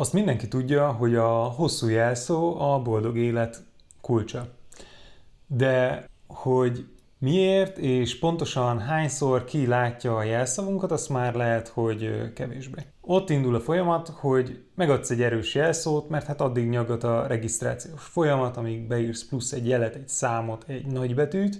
[0.00, 3.62] Azt mindenki tudja, hogy a hosszú jelszó a boldog élet
[4.00, 4.48] kulcsa.
[5.46, 6.86] De hogy
[7.18, 12.82] miért és pontosan hányszor ki látja a jelszavunkat, azt már lehet, hogy kevésbé.
[13.00, 18.02] Ott indul a folyamat, hogy megadsz egy erős jelszót, mert hát addig nyaggat a regisztrációs
[18.02, 21.58] folyamat, amíg beírsz plusz egy jelet, egy számot, egy nagybetűt,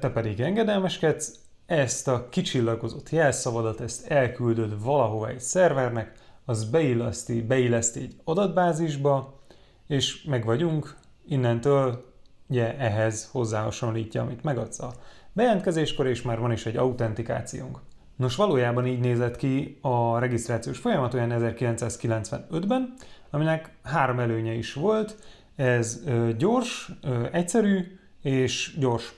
[0.00, 8.00] te pedig engedelmeskedsz, ezt a kicsillagozott jelszavadat, ezt elküldöd valahova egy szervernek, az beilleszti, beilleszti
[8.00, 9.40] egy adatbázisba,
[9.86, 10.96] és meg vagyunk,
[11.26, 12.04] innentől
[12.48, 14.92] ugye ehhez hozzáhasonlítja, amit megadsz a
[15.32, 17.78] bejelentkezéskor, és már van is egy autentikációnk.
[18.16, 22.94] Nos, valójában így nézett ki a regisztrációs folyamat olyan 1995-ben,
[23.30, 25.16] aminek három előnye is volt.
[25.56, 26.02] Ez
[26.38, 26.92] gyors,
[27.32, 29.14] egyszerű és gyors.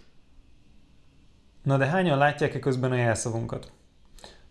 [1.62, 3.72] Na de hányan látják-e közben a jelszavunkat?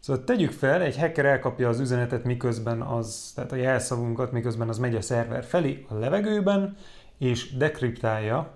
[0.04, 4.78] Szóval tegyük fel, egy hacker elkapja az üzenetet, miközben az, tehát a jelszavunkat, miközben az
[4.78, 6.76] megy a szerver felé a levegőben,
[7.18, 8.52] és dekriptálja.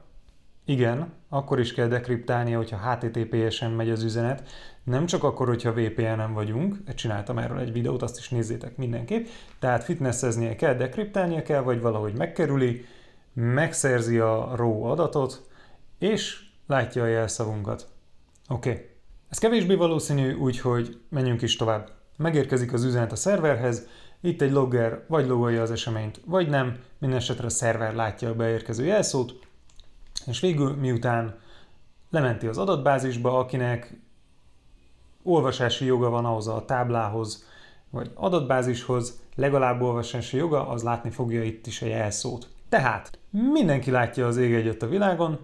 [0.65, 4.47] Igen, akkor is kell dekriptálnia, hogyha HTTPS-en megy az üzenet,
[4.83, 9.25] nem csak akkor, hogyha VPN-en vagyunk, csináltam erről egy videót, azt is nézzétek mindenképp,
[9.59, 12.85] tehát fitnesseznie kell, dekriptálnia kell, vagy valahogy megkerüli,
[13.33, 15.47] megszerzi a RAW adatot,
[15.99, 17.87] és látja a jelszavunkat.
[18.49, 18.69] Oké.
[18.69, 18.95] Okay.
[19.29, 21.91] Ez kevésbé valószínű, úgyhogy menjünk is tovább.
[22.17, 23.87] Megérkezik az üzenet a szerverhez,
[24.21, 28.35] itt egy logger vagy logolja az eseményt, vagy nem, minden esetre a szerver látja a
[28.35, 29.39] beérkező jelszót,
[30.25, 31.39] és végül miután
[32.09, 33.99] lementi az adatbázisba, akinek
[35.23, 37.45] olvasási joga van ahhoz a táblához,
[37.89, 42.47] vagy adatbázishoz, legalább olvasási joga, az látni fogja itt is a jelszót.
[42.69, 45.39] Tehát mindenki látja az ég egyet a világon,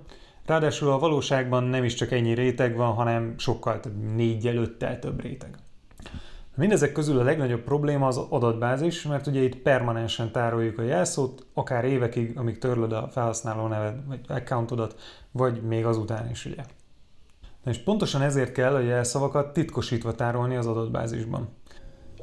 [0.45, 5.21] Ráadásul a valóságban nem is csak ennyi réteg van, hanem sokkal több, négy előttel több
[5.21, 5.55] réteg.
[6.55, 11.85] Mindezek közül a legnagyobb probléma az adatbázis, mert ugye itt permanensen tároljuk a jelszót, akár
[11.85, 14.95] évekig, amíg törlöd a felhasználó neved, vagy accountodat,
[15.31, 16.63] vagy még azután is ugye.
[17.63, 21.49] Na és pontosan ezért kell a jelszavakat titkosítva tárolni az adatbázisban.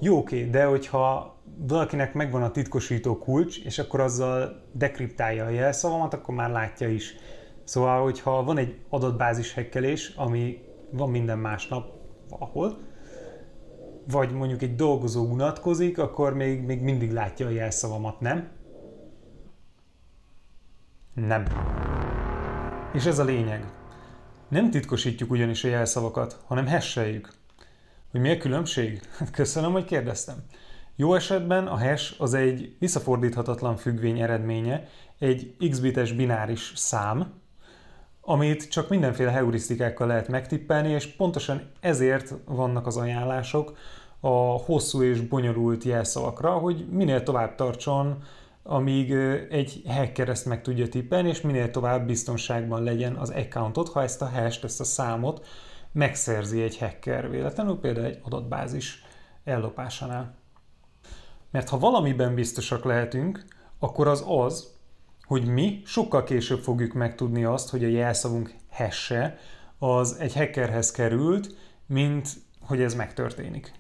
[0.00, 6.14] Jó, oké, de hogyha valakinek megvan a titkosító kulcs, és akkor azzal dekriptálja a jelszavamat,
[6.14, 7.14] akkor már látja is.
[7.70, 11.92] Szóval, hogyha van egy adatbázis hekkelés, ami van minden másnap
[12.28, 12.78] valahol,
[14.06, 18.48] vagy mondjuk egy dolgozó unatkozik, akkor még, még mindig látja a jelszavamat, nem?
[21.14, 21.44] Nem.
[22.92, 23.72] És ez a lényeg.
[24.48, 27.32] Nem titkosítjuk ugyanis a jelszavakat, hanem hesseljük.
[28.10, 29.00] Hogy mi a különbség?
[29.32, 30.36] Köszönöm, hogy kérdeztem.
[30.96, 34.88] Jó esetben a hash az egy visszafordíthatatlan függvény eredménye,
[35.18, 37.39] egy x-bites bináris szám,
[38.30, 43.76] amit csak mindenféle heurisztikákkal lehet megtippelni, és pontosan ezért vannak az ajánlások
[44.20, 48.22] a hosszú és bonyolult jelszavakra, hogy minél tovább tartson,
[48.62, 49.12] amíg
[49.50, 54.22] egy hacker ezt meg tudja tippelni, és minél tovább biztonságban legyen az accountot, ha ezt
[54.22, 55.46] a hash ezt a számot
[55.92, 59.04] megszerzi egy hacker véletlenül, például egy adatbázis
[59.44, 60.34] ellopásánál.
[61.50, 63.44] Mert ha valamiben biztosak lehetünk,
[63.78, 64.78] akkor az az,
[65.30, 69.38] hogy mi sokkal később fogjuk megtudni azt, hogy a jelszavunk hesse
[69.78, 71.54] az egy hackerhez került,
[71.86, 72.28] mint
[72.60, 73.72] hogy ez megtörténik.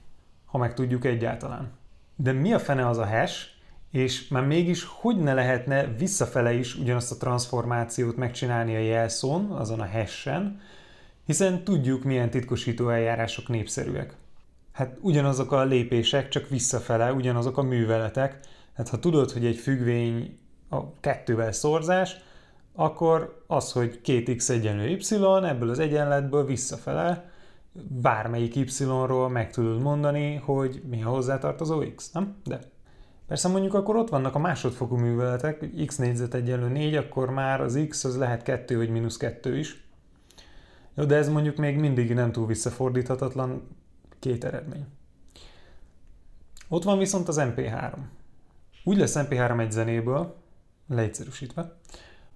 [0.44, 1.72] Ha megtudjuk egyáltalán.
[2.16, 3.46] De mi a fene az a hash,
[3.90, 9.80] és már mégis hogy ne lehetne visszafele is ugyanazt a transformációt megcsinálni a jelszón, azon
[9.80, 10.60] a hash-en,
[11.24, 14.16] hiszen tudjuk, milyen titkosító eljárások népszerűek.
[14.72, 18.40] Hát ugyanazok a lépések, csak visszafele, ugyanazok a műveletek.
[18.74, 20.38] Hát ha tudod, hogy egy függvény
[20.70, 22.16] a kettővel szorzás,
[22.74, 24.98] akkor az, hogy két x egyenlő y,
[25.42, 27.30] ebből az egyenletből visszafele
[27.72, 32.36] bármelyik y-ról meg tudod mondani, hogy mi a hozzátartozó x, nem?
[32.44, 32.60] De
[33.26, 37.78] persze mondjuk akkor ott vannak a másodfokú műveletek, x négyzet egyenlő 4, akkor már az
[37.88, 39.88] x az lehet 2 vagy mínusz 2 is.
[40.94, 43.68] Jó, de ez mondjuk még mindig nem túl visszafordíthatatlan
[44.18, 44.86] két eredmény.
[46.68, 47.92] Ott van viszont az MP3.
[48.84, 50.36] Úgy lesz MP3 egy zenéből,
[50.90, 51.76] leegyszerűsítve,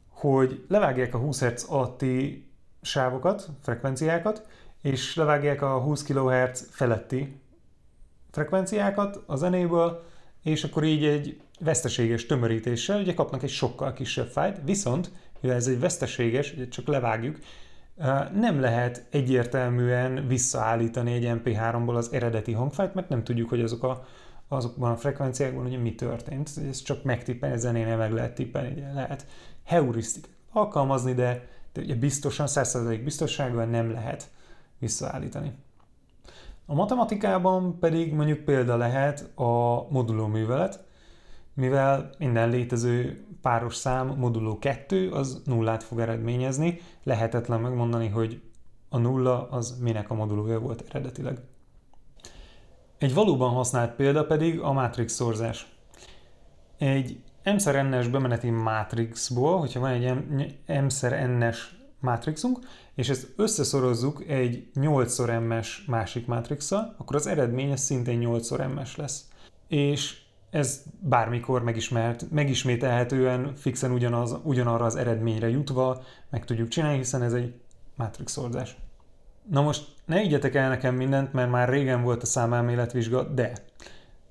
[0.08, 2.48] hogy levágják a 20 Hz alatti
[2.82, 4.46] sávokat, frekvenciákat,
[4.82, 7.40] és levágják a 20 kHz feletti
[8.30, 10.04] frekvenciákat a zenéből,
[10.42, 15.10] és akkor így egy veszteséges tömörítéssel ugye kapnak egy sokkal kisebb fájt, viszont
[15.40, 17.38] mivel ez egy veszteséges, ugye csak levágjuk,
[18.34, 24.06] nem lehet egyértelműen visszaállítani egy MP3-ból az eredeti hangfájt, mert nem tudjuk, hogy azok a
[24.48, 26.50] azokban a frekvenciákban ugye mi történt.
[26.68, 29.26] Ez csak megtippelni, zenénél meg lehet tippelni, ugye lehet
[29.64, 34.30] heurisztik alkalmazni, de, de ugye biztosan, 100% biztonságban nem lehet
[34.78, 35.52] visszaállítani.
[36.66, 40.84] A matematikában pedig mondjuk példa lehet a moduló művelet,
[41.54, 48.42] mivel minden létező páros szám moduló 2 az nullát fog eredményezni, lehetetlen megmondani, hogy
[48.88, 51.40] a nulla az minek a modulója volt eredetileg.
[52.98, 55.66] Egy valóban használt példa pedig a matrix szorzás.
[56.78, 62.58] Egy m-szer bemeneti mátrixból, hogyha van egy m-szer n-es mátrixunk,
[62.94, 68.96] és ezt összeszorozzuk egy 8 m-es másik mátrixsal, akkor az eredmény az szintén 8 m-es
[68.96, 69.28] lesz.
[69.68, 77.22] És ez bármikor megismert, megismételhetően fixen ugyanaz, ugyanarra az eredményre jutva meg tudjuk csinálni, hiszen
[77.22, 77.54] ez egy
[77.96, 78.76] mátrixoldás.
[79.50, 83.52] Na most ne igyetek el nekem mindent, mert már régen volt a számelméletvizsga, de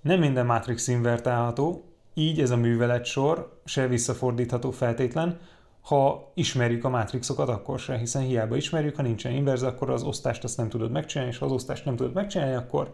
[0.02, 1.84] nem minden mátrix invertálható,
[2.14, 5.40] így ez a műveletsor se visszafordítható feltétlen,
[5.82, 10.44] ha ismerjük a mátrixokat, akkor se, hiszen hiába ismerjük, ha nincsen inverz, akkor az osztást
[10.44, 12.94] azt nem tudod megcsinálni, és ha az osztást nem tudod megcsinálni, akkor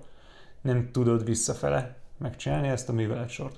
[0.61, 3.55] nem tudod visszafele megcsinálni ezt a műveletsort.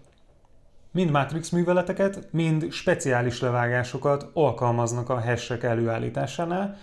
[0.92, 6.78] Mind matrix műveleteket, mind speciális levágásokat alkalmaznak a hashek előállításánál,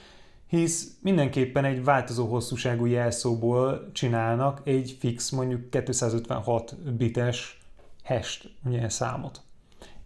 [0.48, 7.58] hisz mindenképpen egy változó hosszúságú jelszóból csinálnak egy fix, mondjuk 256 bites
[8.04, 8.44] hash
[8.86, 9.40] számot.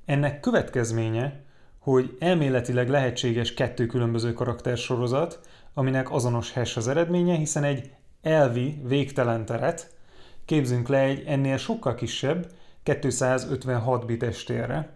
[0.04, 1.40] Ennek következménye,
[1.78, 5.40] hogy elméletileg lehetséges kettő különböző karaktersorozat,
[5.74, 7.90] aminek azonos hash az eredménye, hiszen egy
[8.22, 9.94] elvi, végtelen teret
[10.44, 12.50] képzünk le egy ennél sokkal kisebb,
[12.82, 14.88] 256 bites térre,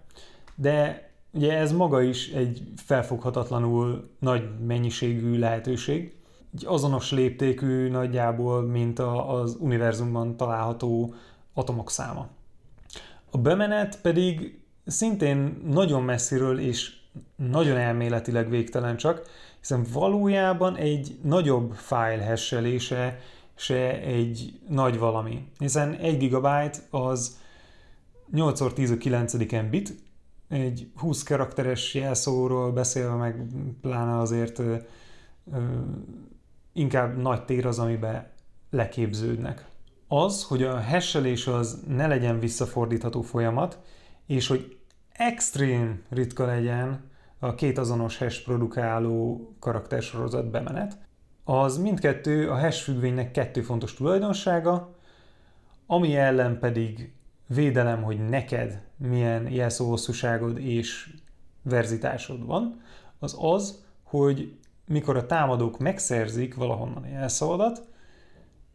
[0.55, 1.06] de
[1.37, 6.15] Ugye ez maga is egy felfoghatatlanul nagy mennyiségű lehetőség,
[6.55, 11.15] egy azonos léptékű nagyjából, mint a, az univerzumban található
[11.55, 12.29] atomok száma.
[13.31, 16.97] A bemenet pedig szintén nagyon messziről és
[17.37, 19.23] nagyon elméletileg végtelen csak,
[19.59, 23.19] hiszen valójában egy nagyobb fájl hesselése
[23.55, 25.49] se egy nagy valami.
[25.59, 27.39] Hiszen 1 gigabyte az
[28.35, 30.05] 8x10 bit,
[30.49, 33.47] egy 20 karakteres jelszóról beszélve, meg
[33.81, 34.77] pláne azért ö,
[35.53, 35.59] ö,
[36.73, 38.31] inkább nagy tér az, amiben
[38.71, 39.67] leképződnek.
[40.09, 43.79] Az, hogy a hesselés az ne legyen visszafordítható folyamat,
[44.27, 44.79] és hogy
[45.13, 50.99] extrém ritka legyen a két azonos hash produkáló karaktersorozat bemenet,
[51.45, 54.95] az mindkettő a hash függvénynek kettő fontos tulajdonsága,
[55.87, 57.13] ami ellen pedig
[57.47, 61.15] védelem, hogy neked milyen jelszóhosszúságod és
[61.63, 62.81] verzitásod van,
[63.19, 64.57] az az, hogy
[64.87, 67.89] mikor a támadók megszerzik valahonnan a jelszavadat,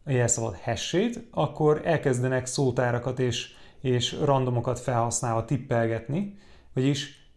[0.04, 6.38] a jelszavad hessét, akkor elkezdenek szótárakat és, és randomokat felhasználva tippelgetni,
[6.74, 7.30] vagyis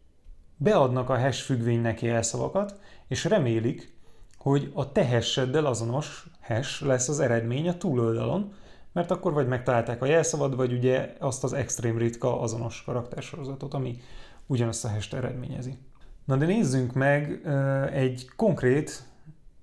[0.58, 3.94] beadnak a hash függvénynek jelszavakat, és remélik,
[4.38, 8.54] hogy a te hasheddel azonos hash lesz az eredmény a túloldalon,
[8.96, 13.98] mert akkor vagy megtalálták a jelszavad, vagy ugye azt az extrém ritka azonos karaktersorozatot, ami
[14.46, 15.78] ugyanazt a hest eredményezi.
[16.26, 17.48] Na de nézzünk meg
[17.92, 19.04] egy konkrét,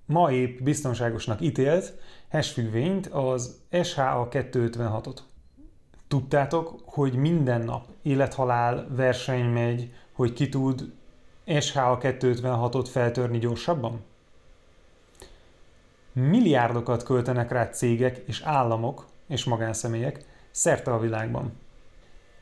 [0.05, 1.93] ma épp biztonságosnak ítélt
[2.29, 5.17] hash függvényt, az SHA 256-ot.
[6.07, 10.93] Tudtátok, hogy minden nap élethalál verseny megy, hogy ki tud
[11.59, 14.03] SHA 256-ot feltörni gyorsabban?
[16.11, 21.53] Milliárdokat költenek rá cégek és államok, és magánszemélyek szerte a világban.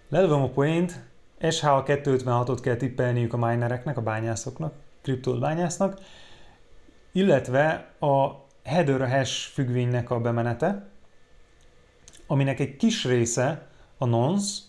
[0.09, 1.03] Lelövöm a poént,
[1.49, 5.99] SH 256-ot kell tippelniük a minereknek, a bányászoknak, kriptót bányásznak,
[7.11, 10.89] illetve a header hash függvénynek a bemenete,
[12.27, 13.67] aminek egy kis része
[13.97, 14.61] a nonce,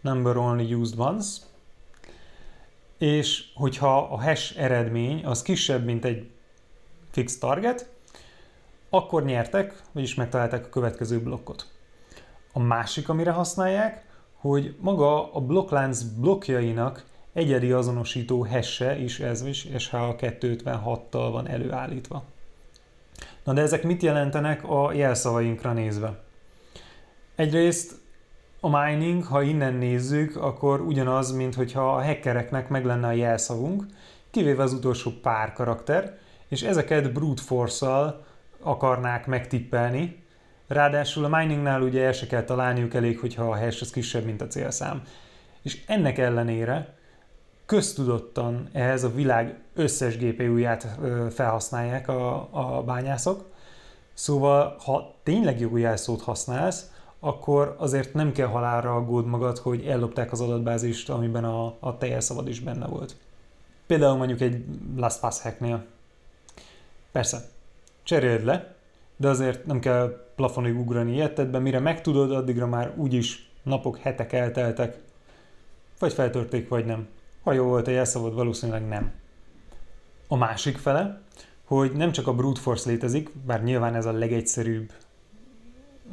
[0.00, 1.42] number only used once,
[2.98, 6.30] és hogyha a hash eredmény az kisebb, mint egy
[7.10, 7.90] fix target,
[8.90, 11.66] akkor nyertek, vagyis megtalálták a következő blokkot.
[12.52, 14.04] A másik, amire használják,
[14.36, 22.22] hogy maga a blokklánc blokkjainak egyedi azonosító hesse is, ez is SH256-tal van előállítva.
[23.44, 26.22] Na de ezek mit jelentenek a jelszavainkra nézve?
[27.34, 27.98] Egyrészt
[28.60, 33.86] a mining, ha innen nézzük, akkor ugyanaz, mint hogyha a hackereknek meg lenne a jelszavunk,
[34.30, 36.18] kivéve az utolsó pár karakter,
[36.48, 38.24] és ezeket brute force-szal
[38.62, 40.24] akarnák megtippelni.
[40.66, 44.40] Ráadásul a miningnál ugye el se kell találniuk elég, hogyha a hash az kisebb, mint
[44.40, 45.02] a célszám.
[45.62, 46.94] És ennek ellenére
[47.66, 50.86] köztudottan ehhez a világ összes GPU-ját
[51.30, 53.44] felhasználják a, a bányászok.
[54.14, 56.90] Szóval, ha tényleg jó jelszót használsz,
[57.20, 62.06] akkor azért nem kell halálra aggód magad, hogy ellopták az adatbázist, amiben a, a te
[62.06, 63.16] jelszavad is benne volt.
[63.86, 64.64] Például mondjuk egy
[64.96, 65.84] LastPass hacknél.
[67.12, 67.48] Persze,
[68.02, 68.74] cseréld le,
[69.16, 74.98] de azért nem kell plafonig ugrani ilyetedbe, mire megtudod, addigra már úgyis napok, hetek elteltek,
[75.98, 77.08] vagy feltörték, vagy nem.
[77.42, 79.12] Ha jó volt a jelszavad, valószínűleg nem.
[80.28, 81.20] A másik fele,
[81.64, 84.92] hogy nem csak a brute force létezik, bár nyilván ez a legegyszerűbb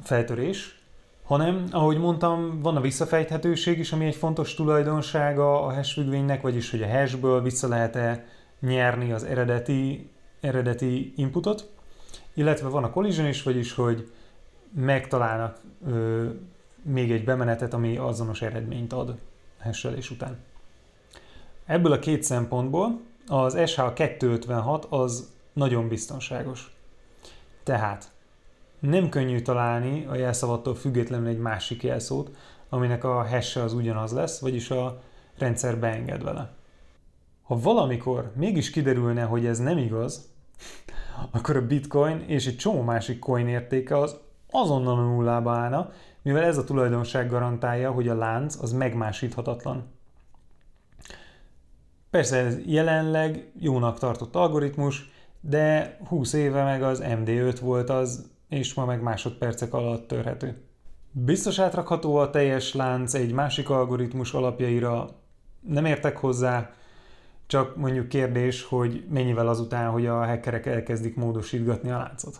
[0.03, 0.81] feltörés,
[1.23, 6.71] hanem, ahogy mondtam, van a visszafejthetőség is, ami egy fontos tulajdonsága a hash függvénynek, vagyis
[6.71, 8.25] hogy a hashből vissza lehet-e
[8.59, 10.09] nyerni az eredeti,
[10.41, 11.69] eredeti inputot,
[12.33, 14.11] illetve van a collision is, vagyis hogy
[14.73, 16.29] megtalálnak ö,
[16.81, 19.15] még egy bemenetet, ami azonos eredményt ad
[19.59, 20.37] hasselés után.
[21.65, 26.75] Ebből a két szempontból az SH256 az nagyon biztonságos.
[27.63, 28.11] Tehát
[28.79, 32.35] nem könnyű találni a jelszavattól függetlenül egy másik jelszót,
[32.69, 35.01] aminek a hash az ugyanaz lesz, vagyis a
[35.37, 36.53] rendszer beenged vele.
[37.43, 40.29] Ha valamikor mégis kiderülne, hogy ez nem igaz,
[41.31, 44.17] akkor a bitcoin és egy csomó másik coin értéke az
[44.51, 49.85] azonnal a nullába állna, mivel ez a tulajdonság garantálja, hogy a lánc az megmásíthatatlan.
[52.09, 58.73] Persze ez jelenleg jónak tartott algoritmus, de 20 éve meg az MD5 volt az, és
[58.73, 60.61] ma meg másodpercek alatt törhető.
[61.11, 65.09] Biztos átrakható a teljes lánc egy másik algoritmus alapjaira,
[65.59, 66.71] nem értek hozzá,
[67.47, 72.39] csak mondjuk kérdés, hogy mennyivel azután, hogy a hackerek elkezdik módosítgatni a láncot.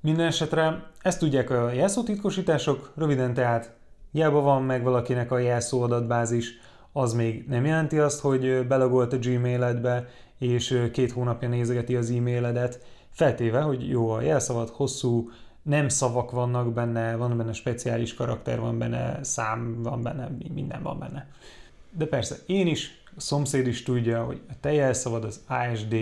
[0.00, 3.74] Minden esetre ezt tudják a jelszótitkosítások, röviden tehát
[4.12, 6.52] hiába van meg valakinek a jelszó adatbázis,
[6.92, 12.84] az még nem jelenti azt, hogy belagolt a Gmailedbe, és két hónapja nézegeti az e-mailedet,
[13.10, 15.30] feltéve, hogy jó a jelszavad, hosszú,
[15.62, 20.98] nem szavak vannak benne, van benne speciális karakter, van benne szám, van benne, minden van
[20.98, 21.28] benne.
[21.90, 25.94] De persze én is, a szomszéd is tudja, hogy a te jelszavad az ASD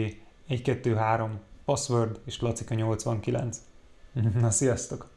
[0.49, 3.63] 123 password és Lacika 89.
[4.41, 5.11] Na, sziasztok!